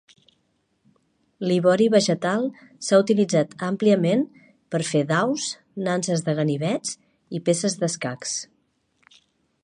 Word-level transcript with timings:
L'ivori 1.49 1.89
vegetal 1.95 2.45
s'ha 2.87 2.99
utilitzat 3.03 3.53
àmpliament 3.67 4.23
per 4.75 4.81
fer 4.87 5.01
daus, 5.11 5.45
nanses 5.89 6.25
de 6.29 6.35
ganivets 6.39 6.95
i 7.39 7.43
peces 7.51 7.77
d'escacs. 7.83 8.33